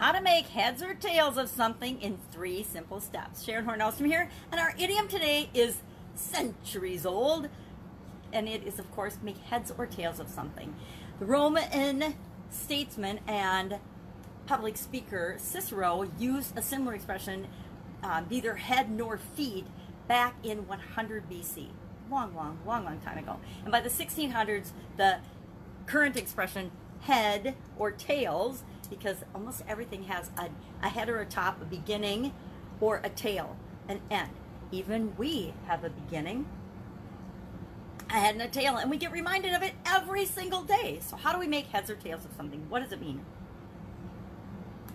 How 0.00 0.12
to 0.12 0.22
make 0.22 0.46
heads 0.46 0.82
or 0.82 0.94
tails 0.94 1.36
of 1.36 1.50
something 1.50 2.00
in 2.00 2.16
three 2.32 2.62
simple 2.62 3.00
steps. 3.00 3.44
Sharon 3.44 3.66
Hornelstrom 3.66 4.06
here, 4.06 4.30
and 4.50 4.58
our 4.58 4.74
idiom 4.78 5.08
today 5.08 5.50
is 5.52 5.82
centuries 6.14 7.04
old, 7.04 7.50
and 8.32 8.48
it 8.48 8.66
is, 8.66 8.78
of 8.78 8.90
course, 8.92 9.18
make 9.22 9.36
heads 9.36 9.70
or 9.76 9.84
tails 9.84 10.18
of 10.18 10.30
something. 10.30 10.74
The 11.18 11.26
Roman 11.26 12.14
statesman 12.48 13.20
and 13.28 13.78
public 14.46 14.78
speaker 14.78 15.36
Cicero 15.38 16.10
used 16.18 16.56
a 16.56 16.62
similar 16.62 16.94
expression, 16.94 17.46
uh, 18.02 18.22
neither 18.30 18.54
head 18.54 18.90
nor 18.90 19.18
feet, 19.18 19.66
back 20.08 20.34
in 20.42 20.66
100 20.66 21.28
BC. 21.28 21.68
Long, 22.10 22.34
long, 22.34 22.58
long, 22.64 22.86
long 22.86 23.00
time 23.00 23.18
ago. 23.18 23.36
And 23.64 23.70
by 23.70 23.82
the 23.82 23.90
1600s, 23.90 24.70
the 24.96 25.18
current 25.84 26.16
expression 26.16 26.70
head 27.00 27.54
or 27.78 27.90
tails 27.90 28.64
because 28.90 29.24
almost 29.34 29.62
everything 29.68 30.04
has 30.04 30.30
a, 30.36 30.50
a 30.82 30.88
head 30.88 31.08
or 31.08 31.20
a 31.20 31.24
top, 31.26 31.62
a 31.62 31.64
beginning 31.64 32.34
or 32.80 33.00
a 33.02 33.08
tail, 33.08 33.56
an 33.88 34.00
end. 34.10 34.30
Even 34.72 35.16
we 35.16 35.54
have 35.66 35.84
a 35.84 35.90
beginning, 35.90 36.46
a 38.10 38.14
head 38.14 38.34
and 38.34 38.42
a 38.42 38.48
tail, 38.48 38.76
and 38.76 38.90
we 38.90 38.96
get 38.96 39.12
reminded 39.12 39.54
of 39.54 39.62
it 39.62 39.72
every 39.86 40.26
single 40.26 40.62
day. 40.62 40.98
So, 41.00 41.16
how 41.16 41.32
do 41.32 41.38
we 41.38 41.46
make 41.46 41.66
heads 41.66 41.90
or 41.90 41.96
tails 41.96 42.24
of 42.24 42.32
something? 42.36 42.68
What 42.68 42.82
does 42.82 42.92
it 42.92 43.00
mean? 43.00 43.24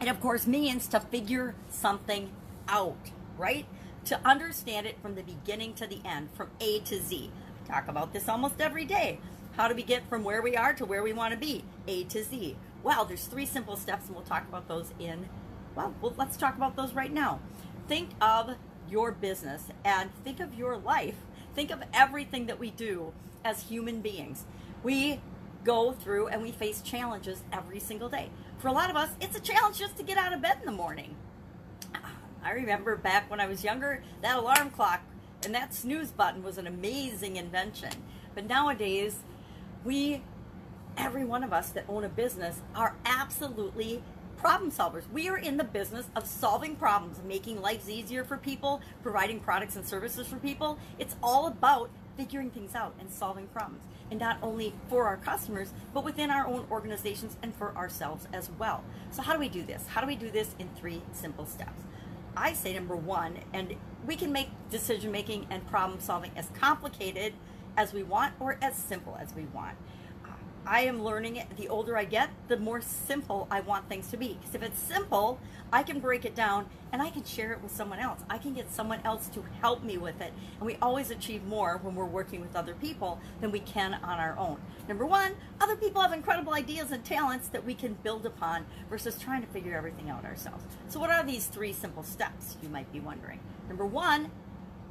It, 0.00 0.08
of 0.08 0.20
course, 0.20 0.46
means 0.46 0.88
to 0.88 1.00
figure 1.00 1.54
something 1.70 2.32
out, 2.68 3.10
right? 3.38 3.66
To 4.06 4.20
understand 4.26 4.86
it 4.86 5.00
from 5.00 5.14
the 5.14 5.22
beginning 5.22 5.74
to 5.74 5.86
the 5.86 6.00
end, 6.04 6.30
from 6.34 6.50
A 6.60 6.80
to 6.80 7.00
Z. 7.00 7.30
Talk 7.68 7.88
about 7.88 8.12
this 8.12 8.28
almost 8.28 8.60
every 8.60 8.84
day. 8.84 9.20
How 9.56 9.68
do 9.68 9.74
we 9.74 9.82
get 9.82 10.08
from 10.08 10.24
where 10.24 10.42
we 10.42 10.56
are 10.56 10.72
to 10.74 10.84
where 10.84 11.02
we 11.02 11.12
want 11.12 11.32
to 11.34 11.38
be? 11.38 11.64
A 11.86 12.04
to 12.04 12.24
Z. 12.24 12.56
Well, 12.82 13.04
there's 13.04 13.26
three 13.26 13.46
simple 13.46 13.76
steps, 13.76 14.06
and 14.06 14.16
we'll 14.16 14.24
talk 14.24 14.48
about 14.48 14.68
those 14.68 14.92
in, 14.98 15.28
well, 15.74 15.94
well, 16.00 16.14
let's 16.16 16.36
talk 16.36 16.56
about 16.56 16.76
those 16.76 16.92
right 16.94 17.12
now. 17.12 17.40
Think 17.88 18.10
of 18.20 18.56
your 18.88 19.12
business 19.12 19.64
and 19.84 20.10
think 20.24 20.40
of 20.40 20.54
your 20.54 20.76
life. 20.76 21.16
Think 21.54 21.70
of 21.70 21.82
everything 21.92 22.46
that 22.46 22.58
we 22.58 22.70
do 22.70 23.12
as 23.44 23.64
human 23.64 24.00
beings. 24.00 24.44
We 24.82 25.20
go 25.64 25.92
through 25.92 26.28
and 26.28 26.42
we 26.42 26.50
face 26.50 26.82
challenges 26.82 27.42
every 27.52 27.78
single 27.78 28.08
day. 28.08 28.30
For 28.58 28.68
a 28.68 28.72
lot 28.72 28.90
of 28.90 28.96
us, 28.96 29.10
it's 29.20 29.36
a 29.36 29.40
challenge 29.40 29.78
just 29.78 29.96
to 29.96 30.02
get 30.02 30.18
out 30.18 30.32
of 30.32 30.42
bed 30.42 30.58
in 30.60 30.66
the 30.66 30.72
morning. 30.72 31.14
I 32.44 32.50
remember 32.50 32.96
back 32.96 33.30
when 33.30 33.38
I 33.38 33.46
was 33.46 33.62
younger, 33.62 34.02
that 34.22 34.36
alarm 34.36 34.70
clock 34.70 35.02
and 35.44 35.54
that 35.54 35.72
snooze 35.74 36.10
button 36.10 36.42
was 36.42 36.58
an 36.58 36.66
amazing 36.66 37.36
invention. 37.36 37.92
But 38.34 38.48
nowadays, 38.48 39.20
we 39.84 40.22
every 40.96 41.24
one 41.24 41.44
of 41.44 41.52
us 41.52 41.70
that 41.70 41.84
own 41.88 42.04
a 42.04 42.08
business 42.08 42.60
are 42.74 42.96
absolutely 43.04 44.02
problem 44.36 44.72
solvers. 44.72 45.08
We 45.12 45.28
are 45.28 45.38
in 45.38 45.56
the 45.56 45.64
business 45.64 46.06
of 46.16 46.26
solving 46.26 46.74
problems, 46.74 47.20
making 47.24 47.62
lives 47.62 47.88
easier 47.88 48.24
for 48.24 48.36
people, 48.36 48.80
providing 49.02 49.38
products 49.40 49.76
and 49.76 49.86
services 49.86 50.26
for 50.26 50.36
people. 50.36 50.78
It's 50.98 51.14
all 51.22 51.46
about 51.46 51.90
figuring 52.16 52.50
things 52.50 52.74
out 52.74 52.94
and 52.98 53.10
solving 53.10 53.46
problems. 53.46 53.84
And 54.10 54.18
not 54.18 54.38
only 54.42 54.74
for 54.90 55.06
our 55.06 55.16
customers, 55.16 55.72
but 55.94 56.04
within 56.04 56.30
our 56.30 56.46
own 56.46 56.66
organizations 56.70 57.36
and 57.42 57.54
for 57.54 57.74
ourselves 57.76 58.26
as 58.32 58.50
well. 58.58 58.84
So, 59.10 59.22
how 59.22 59.32
do 59.32 59.38
we 59.38 59.48
do 59.48 59.62
this? 59.62 59.86
How 59.86 60.00
do 60.00 60.06
we 60.06 60.16
do 60.16 60.30
this 60.30 60.54
in 60.58 60.68
three 60.70 61.02
simple 61.12 61.46
steps? 61.46 61.84
I 62.36 62.52
say 62.52 62.74
number 62.74 62.96
one, 62.96 63.38
and 63.52 63.74
we 64.06 64.16
can 64.16 64.32
make 64.32 64.48
decision 64.70 65.12
making 65.12 65.46
and 65.50 65.66
problem 65.66 66.00
solving 66.00 66.32
as 66.36 66.48
complicated 66.58 67.34
as 67.76 67.92
we 67.92 68.02
want 68.02 68.34
or 68.40 68.58
as 68.60 68.74
simple 68.74 69.16
as 69.20 69.34
we 69.34 69.44
want. 69.44 69.76
I 70.66 70.82
am 70.82 71.02
learning 71.02 71.36
it. 71.36 71.56
The 71.56 71.68
older 71.68 71.96
I 71.96 72.04
get, 72.04 72.30
the 72.48 72.56
more 72.56 72.80
simple 72.80 73.48
I 73.50 73.60
want 73.60 73.88
things 73.88 74.08
to 74.10 74.16
be. 74.16 74.38
Because 74.40 74.54
if 74.54 74.62
it's 74.62 74.78
simple, 74.78 75.40
I 75.72 75.82
can 75.82 75.98
break 75.98 76.24
it 76.24 76.34
down 76.34 76.66
and 76.92 77.02
I 77.02 77.10
can 77.10 77.24
share 77.24 77.52
it 77.52 77.62
with 77.62 77.72
someone 77.72 77.98
else. 77.98 78.20
I 78.30 78.38
can 78.38 78.54
get 78.54 78.70
someone 78.70 79.00
else 79.04 79.28
to 79.28 79.44
help 79.60 79.82
me 79.82 79.96
with 79.96 80.20
it. 80.20 80.32
And 80.58 80.66
we 80.66 80.76
always 80.80 81.10
achieve 81.10 81.44
more 81.44 81.78
when 81.82 81.94
we're 81.94 82.04
working 82.04 82.40
with 82.40 82.54
other 82.54 82.74
people 82.74 83.18
than 83.40 83.50
we 83.50 83.60
can 83.60 83.94
on 83.94 84.20
our 84.20 84.38
own. 84.38 84.60
Number 84.88 85.06
one, 85.06 85.32
other 85.60 85.76
people 85.76 86.00
have 86.02 86.12
incredible 86.12 86.54
ideas 86.54 86.92
and 86.92 87.04
talents 87.04 87.48
that 87.48 87.64
we 87.64 87.74
can 87.74 87.94
build 88.02 88.24
upon 88.26 88.66
versus 88.88 89.18
trying 89.18 89.42
to 89.42 89.48
figure 89.48 89.76
everything 89.76 90.10
out 90.10 90.24
ourselves. 90.24 90.64
So, 90.88 91.00
what 91.00 91.10
are 91.10 91.24
these 91.24 91.46
three 91.46 91.72
simple 91.72 92.02
steps, 92.02 92.56
you 92.62 92.68
might 92.68 92.92
be 92.92 93.00
wondering? 93.00 93.40
Number 93.68 93.86
one, 93.86 94.30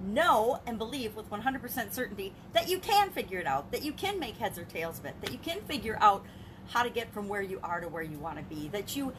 know 0.00 0.60
and 0.66 0.78
believe 0.78 1.16
with 1.16 1.30
100% 1.30 1.92
certainty 1.92 2.32
that 2.52 2.68
you 2.68 2.78
can 2.78 3.10
figure 3.10 3.38
it 3.38 3.46
out, 3.46 3.70
that 3.72 3.82
you 3.82 3.92
can 3.92 4.18
make 4.18 4.36
heads 4.36 4.58
or 4.58 4.64
tails 4.64 4.98
of 4.98 5.06
it, 5.06 5.14
that 5.20 5.32
you 5.32 5.38
can 5.38 5.60
figure 5.62 5.98
out 6.00 6.24
how 6.68 6.82
to 6.82 6.90
get 6.90 7.12
from 7.12 7.28
where 7.28 7.42
you 7.42 7.58
are 7.62 7.80
to 7.80 7.88
where 7.88 8.02
you 8.02 8.18
want 8.18 8.36
to 8.38 8.44
be, 8.44 8.68
that 8.68 8.94
you 8.94 9.12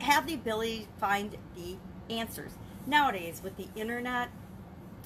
have 0.00 0.26
the 0.26 0.34
ability 0.34 0.80
to 0.80 1.00
find 1.00 1.36
the 1.56 1.76
answers. 2.14 2.52
Nowadays, 2.86 3.40
with 3.42 3.56
the 3.56 3.68
internet 3.74 4.28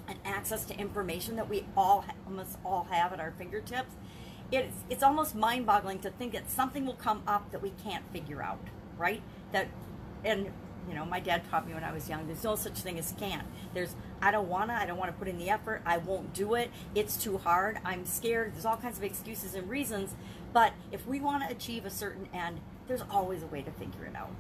and 0.09 0.19
access 0.25 0.65
to 0.67 0.79
information 0.79 1.37
that 1.37 1.49
we 1.49 1.67
all 1.77 2.05
almost 2.27 2.59
all 2.65 2.87
have 2.91 3.13
at 3.13 3.21
our 3.21 3.33
fingertips, 3.33 3.95
it's 4.53 4.85
it's 4.89 5.03
almost 5.03 5.35
mind-boggling 5.35 5.99
to 6.01 6.11
think 6.11 6.33
that 6.33 6.51
something 6.51 6.87
will 6.87 6.95
come 6.95 7.23
up 7.27 7.51
that 7.51 7.63
we 7.63 7.73
can't 7.83 8.05
figure 8.13 8.43
out, 8.43 8.61
right? 8.97 9.23
That 9.53 9.69
and 10.25 10.53
you 10.89 10.95
know, 10.95 11.05
my 11.05 11.21
dad 11.21 11.43
taught 11.51 11.67
me 11.67 11.75
when 11.75 11.85
I 11.85 11.93
was 11.93 12.09
young, 12.09 12.27
there's 12.27 12.45
no 12.45 12.57
such 12.57 12.79
thing 12.79 12.99
as 12.99 13.13
can't. 13.19 13.47
There's, 13.75 13.95
I 14.23 14.31
don't 14.31 14.49
wanna, 14.49 14.75
I 14.75 14.87
don't 14.87 14.99
wanna 14.99 15.13
put 15.13 15.29
in 15.29 15.39
the 15.39 15.51
effort, 15.51 15.83
I 15.85 15.99
won't 15.99 16.33
do 16.33 16.55
it, 16.55 16.71
it's 16.95 17.17
too 17.17 17.39
hard, 17.39 17.79
I'm 17.85 18.05
scared, 18.07 18.55
there's 18.55 18.65
all 18.65 18.77
kinds 18.77 18.99
of 18.99 19.05
excuses 19.05 19.55
and 19.55 19.69
reasons. 19.69 20.15
But 20.53 20.73
if 20.93 21.07
we 21.07 21.21
wanna 21.21 21.49
achieve 21.51 21.85
a 21.85 21.91
certain 21.91 22.29
end, 22.33 22.61
there's 22.89 23.03
always 23.11 23.43
a 23.43 23.47
way 23.47 23.63
to 23.63 23.71
figure 23.73 24.05
it 24.05 24.17
out. 24.17 24.31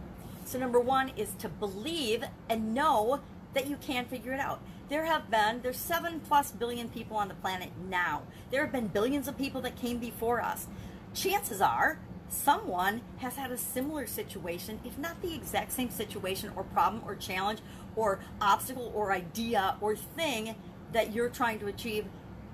So, 0.44 0.58
number 0.58 0.78
one 0.78 1.10
is 1.16 1.32
to 1.40 1.48
believe 1.48 2.24
and 2.48 2.72
know 2.72 3.20
that 3.54 3.66
you 3.66 3.76
can 3.76 4.04
figure 4.04 4.32
it 4.32 4.38
out. 4.38 4.60
There 4.88 5.04
have 5.06 5.28
been, 5.28 5.60
there's 5.62 5.76
seven 5.76 6.20
plus 6.20 6.52
billion 6.52 6.88
people 6.88 7.16
on 7.16 7.26
the 7.26 7.34
planet 7.34 7.70
now. 7.88 8.22
There 8.52 8.60
have 8.62 8.70
been 8.70 8.86
billions 8.86 9.26
of 9.26 9.36
people 9.36 9.60
that 9.62 9.74
came 9.76 9.98
before 9.98 10.40
us. 10.40 10.68
Chances 11.14 11.60
are 11.60 11.98
someone 12.28 13.02
has 13.18 13.36
had 13.36 13.50
a 13.50 13.56
similar 13.56 14.06
situation, 14.06 14.80
if 14.84 14.98
not 14.98 15.20
the 15.22 15.34
exact 15.34 15.72
same 15.72 15.90
situation 15.90 16.50
or 16.56 16.64
problem 16.64 17.02
or 17.06 17.14
challenge 17.14 17.60
or 17.94 18.20
obstacle 18.40 18.92
or 18.94 19.12
idea 19.12 19.76
or 19.80 19.96
thing 19.96 20.54
that 20.92 21.12
you're 21.12 21.28
trying 21.28 21.58
to 21.60 21.66
achieve 21.66 22.06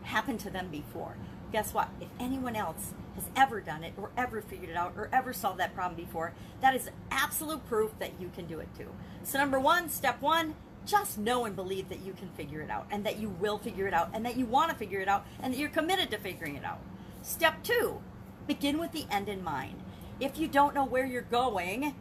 happened 0.03 0.41
to 0.41 0.50
them 0.50 0.69
before. 0.69 1.16
Guess 1.53 1.75
what? 1.75 1.88
If 2.00 2.09
anyone 2.19 2.56
else 2.56 2.94
has 3.15 3.25
ever 3.37 3.61
done 3.61 3.84
it 3.84 3.93
or 3.97 4.11
ever 4.16 4.41
figured 4.41 4.71
it 4.71 4.77
out 4.77 4.94
or 4.97 5.09
ever 5.12 5.32
solved 5.32 5.61
that 5.61 5.75
problem 5.75 6.03
before, 6.03 6.32
that 6.61 6.75
is 6.75 6.91
absolute 7.11 7.66
proof 7.69 7.91
that 7.99 8.12
you 8.19 8.31
can 8.34 8.47
do 8.47 8.61
it 8.61 8.69
too. 8.77 8.88
So, 9.22 9.38
number 9.38 9.61
one, 9.61 9.91
step 9.91 10.22
one, 10.22 10.55
just 10.87 11.19
know 11.19 11.44
and 11.44 11.55
believe 11.55 11.88
that 11.91 12.00
you 12.00 12.12
can 12.12 12.28
figure 12.31 12.61
it 12.61 12.71
out 12.71 12.87
and 12.91 13.05
that 13.05 13.19
you 13.19 13.28
will 13.28 13.59
figure 13.59 13.87
it 13.87 13.94
out 13.94 14.11
and 14.15 14.25
that 14.25 14.37
you 14.37 14.47
want 14.47 14.71
to 14.71 14.77
figure 14.77 15.00
it 15.00 15.09
out 15.09 15.27
and 15.41 15.53
that 15.53 15.59
you're 15.59 15.69
committed 15.69 16.11
to 16.11 16.19
figuring 16.19 16.56
it 16.56 16.65
out. 16.65 16.81
Step 17.21 17.62
two, 17.62 18.00
Begin 18.47 18.78
with 18.78 18.92
the 18.92 19.06
end 19.10 19.28
in 19.28 19.42
mind. 19.42 19.82
If 20.20 20.38
you 20.38 20.48
don't 20.48 20.75
know 20.75 20.84
where 20.84 21.06
you're 21.06 21.22
going, 21.22 21.94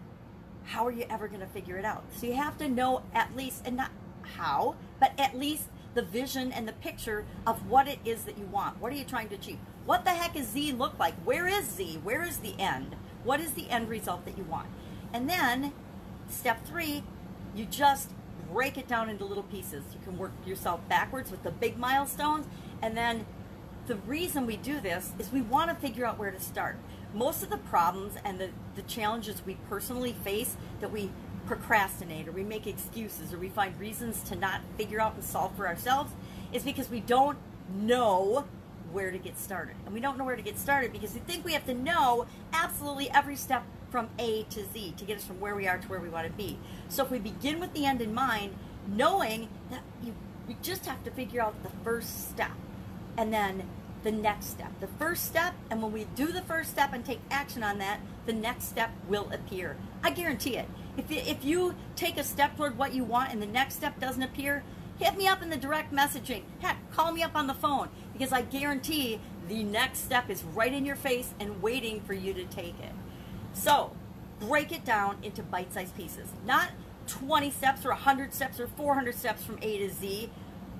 how 0.63 0.85
are 0.85 0.91
you 0.91 1.05
ever 1.09 1.27
going 1.27 1.41
to 1.41 1.47
figure 1.47 1.77
it 1.77 1.85
out? 1.85 2.03
So 2.15 2.27
you 2.27 2.33
have 2.33 2.57
to 2.57 2.67
know 2.67 3.03
at 3.13 3.35
least, 3.35 3.63
and 3.65 3.77
not 3.77 3.91
how, 4.23 4.75
but 4.99 5.11
at 5.19 5.37
least 5.37 5.65
the 5.93 6.01
vision 6.01 6.51
and 6.51 6.67
the 6.67 6.73
picture 6.73 7.25
of 7.45 7.69
what 7.69 7.87
it 7.87 7.99
is 8.05 8.23
that 8.23 8.37
you 8.37 8.45
want. 8.45 8.79
What 8.79 8.91
are 8.91 8.95
you 8.95 9.03
trying 9.03 9.29
to 9.29 9.35
achieve? 9.35 9.57
What 9.85 10.05
the 10.05 10.11
heck 10.11 10.35
is 10.35 10.47
Z 10.47 10.73
look 10.73 10.97
like? 10.97 11.15
Where 11.23 11.47
is 11.47 11.65
Z? 11.69 11.99
Where 12.03 12.23
is 12.23 12.37
the 12.37 12.59
end? 12.59 12.95
What 13.23 13.39
is 13.39 13.51
the 13.51 13.69
end 13.69 13.89
result 13.89 14.25
that 14.25 14.37
you 14.37 14.43
want? 14.43 14.67
And 15.13 15.29
then, 15.29 15.73
step 16.29 16.65
three, 16.65 17.03
you 17.55 17.65
just 17.65 18.11
break 18.51 18.77
it 18.77 18.87
down 18.87 19.09
into 19.09 19.25
little 19.25 19.43
pieces. 19.43 19.83
You 19.93 19.99
can 20.03 20.17
work 20.17 20.31
yourself 20.45 20.87
backwards 20.87 21.31
with 21.31 21.43
the 21.43 21.51
big 21.51 21.77
milestones 21.77 22.45
and 22.81 22.95
then 22.95 23.25
the 23.87 23.95
reason 23.95 24.45
we 24.45 24.57
do 24.57 24.79
this 24.79 25.11
is 25.19 25.31
we 25.31 25.41
want 25.41 25.69
to 25.69 25.75
figure 25.75 26.05
out 26.05 26.19
where 26.19 26.31
to 26.31 26.39
start. 26.39 26.77
Most 27.13 27.43
of 27.43 27.49
the 27.49 27.57
problems 27.57 28.13
and 28.23 28.39
the, 28.39 28.49
the 28.75 28.83
challenges 28.83 29.41
we 29.45 29.55
personally 29.69 30.13
face 30.23 30.55
that 30.79 30.91
we 30.91 31.11
procrastinate 31.45 32.27
or 32.27 32.31
we 32.31 32.43
make 32.43 32.67
excuses 32.67 33.33
or 33.33 33.37
we 33.37 33.49
find 33.49 33.77
reasons 33.79 34.21
to 34.23 34.35
not 34.35 34.61
figure 34.77 35.01
out 35.01 35.15
and 35.15 35.23
solve 35.23 35.55
for 35.55 35.67
ourselves 35.67 36.13
is 36.53 36.63
because 36.63 36.89
we 36.89 36.99
don't 36.99 37.37
know 37.73 38.45
where 38.91 39.11
to 39.11 39.17
get 39.17 39.37
started. 39.39 39.75
And 39.85 39.93
we 39.93 39.99
don't 39.99 40.17
know 40.17 40.25
where 40.25 40.35
to 40.35 40.41
get 40.41 40.59
started 40.59 40.91
because 40.91 41.13
we 41.13 41.19
think 41.21 41.43
we 41.43 41.53
have 41.53 41.65
to 41.65 41.73
know 41.73 42.27
absolutely 42.53 43.09
every 43.11 43.35
step 43.35 43.63
from 43.89 44.09
A 44.19 44.43
to 44.43 44.65
Z 44.71 44.93
to 44.97 45.05
get 45.05 45.17
us 45.17 45.25
from 45.25 45.39
where 45.39 45.55
we 45.55 45.67
are 45.67 45.77
to 45.77 45.87
where 45.87 45.99
we 45.99 46.09
want 46.09 46.27
to 46.27 46.33
be. 46.33 46.57
So 46.87 47.03
if 47.03 47.11
we 47.11 47.19
begin 47.19 47.59
with 47.59 47.73
the 47.73 47.85
end 47.85 48.01
in 48.01 48.13
mind, 48.13 48.53
knowing 48.87 49.49
that 49.69 49.81
you, 50.03 50.13
we 50.47 50.55
just 50.61 50.85
have 50.85 51.03
to 51.03 51.11
figure 51.11 51.41
out 51.41 51.61
the 51.63 51.69
first 51.83 52.29
step 52.29 52.51
and 53.17 53.33
then 53.33 53.63
the 54.03 54.11
next 54.11 54.47
step. 54.47 54.71
The 54.79 54.87
first 54.87 55.25
step, 55.25 55.53
and 55.69 55.81
when 55.81 55.91
we 55.91 56.05
do 56.15 56.27
the 56.27 56.41
first 56.41 56.71
step 56.71 56.93
and 56.93 57.05
take 57.05 57.19
action 57.29 57.63
on 57.63 57.77
that, 57.79 57.99
the 58.25 58.33
next 58.33 58.65
step 58.65 58.91
will 59.07 59.29
appear. 59.31 59.77
I 60.03 60.11
guarantee 60.11 60.57
it. 60.57 60.67
If 60.97 61.11
you, 61.11 61.17
if 61.17 61.45
you 61.45 61.75
take 61.95 62.17
a 62.17 62.23
step 62.23 62.57
toward 62.57 62.77
what 62.77 62.93
you 62.93 63.03
want 63.03 63.31
and 63.31 63.41
the 63.41 63.47
next 63.47 63.75
step 63.75 63.99
doesn't 63.99 64.23
appear, 64.23 64.63
hit 64.97 65.17
me 65.17 65.27
up 65.27 65.41
in 65.41 65.49
the 65.49 65.57
direct 65.57 65.93
messaging. 65.93 66.43
Heck, 66.59 66.77
call 66.91 67.11
me 67.11 67.23
up 67.23 67.35
on 67.35 67.47
the 67.47 67.53
phone 67.53 67.89
because 68.13 68.31
I 68.31 68.41
guarantee 68.41 69.19
the 69.47 69.63
next 69.63 69.99
step 69.99 70.29
is 70.29 70.43
right 70.43 70.73
in 70.73 70.85
your 70.85 70.95
face 70.95 71.33
and 71.39 71.61
waiting 71.61 72.01
for 72.01 72.13
you 72.13 72.33
to 72.33 72.45
take 72.45 72.79
it. 72.79 72.93
So, 73.53 73.91
break 74.39 74.71
it 74.71 74.83
down 74.85 75.17
into 75.23 75.43
bite-sized 75.43 75.95
pieces. 75.95 76.29
Not 76.45 76.71
20 77.07 77.51
steps 77.51 77.85
or 77.85 77.89
100 77.89 78.33
steps 78.33 78.59
or 78.59 78.67
400 78.67 79.15
steps 79.15 79.43
from 79.43 79.59
A 79.61 79.77
to 79.79 79.89
Z. 79.89 80.29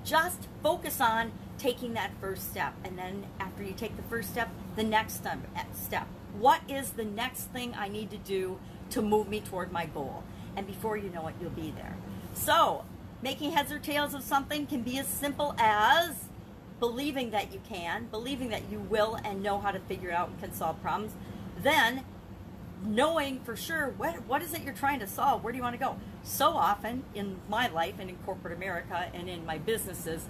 Just 0.04 0.48
focus 0.62 1.00
on 1.00 1.32
taking 1.58 1.94
that 1.94 2.10
first 2.20 2.50
step. 2.50 2.74
And 2.84 2.98
then 2.98 3.24
after 3.40 3.62
you 3.62 3.72
take 3.72 3.96
the 3.96 4.02
first 4.04 4.30
step, 4.30 4.50
the 4.76 4.84
next 4.84 5.14
step. 5.14 6.06
What 6.38 6.60
is 6.68 6.90
the 6.90 7.04
next 7.04 7.44
thing 7.46 7.74
I 7.76 7.88
need 7.88 8.10
to 8.10 8.16
do 8.16 8.58
to 8.90 9.02
move 9.02 9.28
me 9.28 9.40
toward 9.40 9.70
my 9.70 9.86
goal? 9.86 10.24
And 10.56 10.66
before 10.66 10.96
you 10.96 11.10
know 11.10 11.28
it, 11.28 11.34
you'll 11.40 11.50
be 11.50 11.70
there. 11.70 11.96
So, 12.34 12.84
making 13.22 13.52
heads 13.52 13.70
or 13.70 13.78
tails 13.78 14.14
of 14.14 14.22
something 14.22 14.66
can 14.66 14.82
be 14.82 14.98
as 14.98 15.06
simple 15.06 15.54
as 15.58 16.28
believing 16.80 17.30
that 17.30 17.52
you 17.52 17.60
can, 17.68 18.06
believing 18.06 18.48
that 18.48 18.62
you 18.70 18.80
will 18.80 19.16
and 19.24 19.42
know 19.42 19.58
how 19.58 19.70
to 19.70 19.78
figure 19.80 20.10
out 20.10 20.28
and 20.28 20.40
can 20.40 20.52
solve 20.52 20.80
problems. 20.82 21.12
Then 21.62 22.04
knowing 22.84 23.40
for 23.40 23.56
sure 23.56 23.94
what 23.96 24.26
what 24.26 24.42
is 24.42 24.54
it 24.54 24.62
you're 24.62 24.74
trying 24.74 24.98
to 24.98 25.06
solve 25.06 25.44
where 25.44 25.52
do 25.52 25.56
you 25.56 25.62
want 25.62 25.74
to 25.74 25.78
go 25.78 25.96
so 26.22 26.50
often 26.50 27.04
in 27.14 27.38
my 27.48 27.68
life 27.68 27.94
and 28.00 28.10
in 28.10 28.16
corporate 28.26 28.52
america 28.52 29.08
and 29.14 29.28
in 29.28 29.44
my 29.46 29.56
businesses 29.58 30.26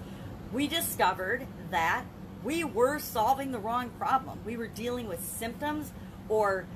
we 0.52 0.68
discovered 0.68 1.46
that 1.70 2.04
we 2.44 2.64
were 2.64 2.98
solving 2.98 3.52
the 3.52 3.58
wrong 3.58 3.90
problem 3.90 4.38
we 4.44 4.56
were 4.56 4.66
dealing 4.66 5.08
with 5.08 5.24
symptoms 5.24 5.92
or 6.28 6.66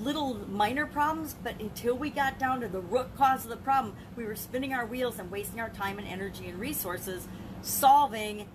little 0.00 0.34
minor 0.48 0.86
problems 0.86 1.34
but 1.42 1.58
until 1.60 1.96
we 1.96 2.10
got 2.10 2.38
down 2.38 2.60
to 2.60 2.68
the 2.68 2.80
root 2.80 3.06
cause 3.16 3.44
of 3.44 3.50
the 3.50 3.56
problem 3.56 3.94
we 4.16 4.24
were 4.24 4.34
spinning 4.34 4.72
our 4.72 4.86
wheels 4.86 5.18
and 5.18 5.30
wasting 5.30 5.60
our 5.60 5.70
time 5.70 5.98
and 5.98 6.08
energy 6.08 6.48
and 6.48 6.58
resources 6.58 7.28
solving 7.62 8.48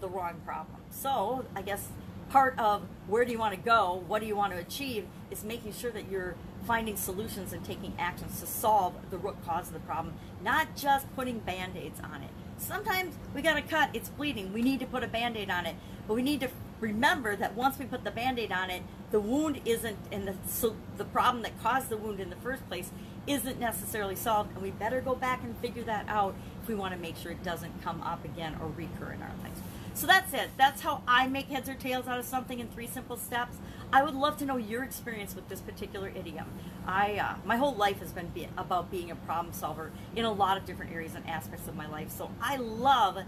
the 0.00 0.08
wrong 0.08 0.40
problem 0.44 0.80
so 0.90 1.44
i 1.56 1.62
guess 1.62 1.88
part 2.30 2.58
of 2.58 2.82
where 3.06 3.24
do 3.24 3.32
you 3.32 3.38
want 3.38 3.54
to 3.54 3.60
go, 3.60 4.02
what 4.06 4.20
do 4.20 4.26
you 4.26 4.36
want 4.36 4.52
to 4.52 4.58
achieve, 4.58 5.06
is 5.30 5.44
making 5.44 5.72
sure 5.72 5.90
that 5.90 6.10
you're 6.10 6.34
finding 6.66 6.96
solutions 6.96 7.52
and 7.52 7.64
taking 7.64 7.92
actions 7.98 8.40
to 8.40 8.46
solve 8.46 8.94
the 9.10 9.18
root 9.18 9.36
cause 9.44 9.68
of 9.68 9.74
the 9.74 9.80
problem, 9.80 10.14
not 10.42 10.74
just 10.74 11.06
putting 11.14 11.38
band 11.38 11.76
aids 11.76 12.00
on 12.00 12.22
it. 12.22 12.30
Sometimes 12.58 13.14
we 13.34 13.42
got 13.42 13.56
a 13.56 13.62
cut, 13.62 13.90
it's 13.92 14.08
bleeding, 14.08 14.52
we 14.52 14.62
need 14.62 14.80
to 14.80 14.86
put 14.86 15.02
a 15.02 15.08
band 15.08 15.36
aid 15.36 15.50
on 15.50 15.66
it, 15.66 15.76
but 16.06 16.14
we 16.14 16.22
need 16.22 16.40
to 16.40 16.48
remember 16.80 17.36
that 17.36 17.54
once 17.54 17.78
we 17.78 17.84
put 17.84 18.04
the 18.04 18.10
band 18.10 18.38
aid 18.38 18.52
on 18.52 18.70
it, 18.70 18.82
the 19.10 19.20
wound 19.20 19.60
isn't, 19.64 19.98
and 20.12 20.26
the, 20.26 20.34
so 20.46 20.76
the 20.96 21.04
problem 21.04 21.42
that 21.42 21.60
caused 21.62 21.88
the 21.88 21.96
wound 21.96 22.20
in 22.20 22.30
the 22.30 22.36
first 22.36 22.66
place 22.68 22.90
isn't 23.26 23.58
necessarily 23.58 24.16
solved, 24.16 24.52
and 24.54 24.62
we 24.62 24.70
better 24.70 25.00
go 25.00 25.14
back 25.14 25.42
and 25.42 25.56
figure 25.58 25.82
that 25.84 26.06
out 26.08 26.34
if 26.62 26.68
we 26.68 26.74
want 26.74 26.92
to 26.94 27.00
make 27.00 27.16
sure 27.16 27.32
it 27.32 27.42
doesn't 27.42 27.82
come 27.82 28.02
up 28.02 28.24
again 28.24 28.56
or 28.60 28.68
recur 28.68 29.12
in 29.12 29.22
our 29.22 29.32
lives. 29.42 29.60
So 29.94 30.08
that's 30.08 30.34
it. 30.34 30.50
That's 30.56 30.82
how 30.82 31.02
I 31.06 31.28
make 31.28 31.46
heads 31.46 31.68
or 31.68 31.74
tails 31.74 32.08
out 32.08 32.18
of 32.18 32.24
something 32.24 32.58
in 32.58 32.66
three 32.68 32.88
simple 32.88 33.16
steps. 33.16 33.58
I 33.92 34.02
would 34.02 34.14
love 34.14 34.36
to 34.38 34.44
know 34.44 34.56
your 34.56 34.82
experience 34.82 35.36
with 35.36 35.48
this 35.48 35.60
particular 35.60 36.08
idiom. 36.08 36.46
I 36.84 37.14
uh, 37.14 37.34
my 37.46 37.56
whole 37.56 37.74
life 37.74 38.00
has 38.00 38.10
been 38.12 38.26
be 38.28 38.48
about 38.58 38.90
being 38.90 39.12
a 39.12 39.14
problem 39.14 39.54
solver 39.54 39.92
in 40.16 40.24
a 40.24 40.32
lot 40.32 40.56
of 40.56 40.64
different 40.64 40.92
areas 40.92 41.14
and 41.14 41.24
aspects 41.28 41.68
of 41.68 41.76
my 41.76 41.86
life. 41.86 42.10
So 42.10 42.28
I 42.42 42.56
love 42.56 43.18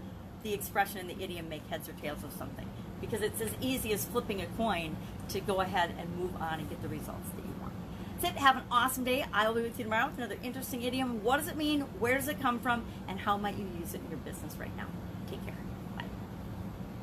the 0.43 0.53
expression 0.53 0.97
in 0.97 1.07
the 1.07 1.23
idiom 1.23 1.47
"make 1.47 1.65
heads 1.69 1.87
or 1.87 1.93
tails 1.93 2.25
of 2.25 2.33
something" 2.33 2.69
because 2.99 3.21
it's 3.21 3.39
as 3.39 3.51
easy 3.61 3.93
as 3.93 4.03
flipping 4.03 4.41
a 4.41 4.45
coin 4.57 4.97
to 5.29 5.39
go 5.39 5.61
ahead 5.61 5.93
and 5.97 6.17
move 6.17 6.35
on 6.41 6.59
and 6.59 6.69
get 6.69 6.81
the 6.81 6.89
results 6.89 7.29
that 7.29 7.45
you 7.45 7.53
want. 7.61 7.73
That's 8.19 8.35
it. 8.35 8.39
Have 8.39 8.57
an 8.57 8.63
awesome 8.69 9.05
day. 9.05 9.25
I 9.31 9.47
will 9.47 9.55
be 9.55 9.61
with 9.61 9.77
you 9.79 9.85
tomorrow 9.85 10.07
with 10.07 10.17
another 10.17 10.37
interesting 10.43 10.81
idiom. 10.81 11.23
What 11.23 11.37
does 11.37 11.47
it 11.47 11.55
mean? 11.55 11.81
Where 11.99 12.17
does 12.17 12.27
it 12.27 12.41
come 12.41 12.59
from? 12.59 12.83
And 13.07 13.21
how 13.21 13.37
might 13.37 13.57
you 13.57 13.67
use 13.79 13.93
it 13.93 14.01
in 14.03 14.09
your 14.09 14.19
business 14.19 14.57
right 14.57 14.75
now? 14.75 14.87